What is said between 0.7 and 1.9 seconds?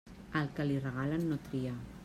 regalen, no tria.